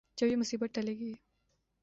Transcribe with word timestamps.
جب 0.17 0.27
یہ 0.27 0.35
مصیبت 0.35 0.69
ٹلے 0.73 0.93
گی۔ 0.99 1.13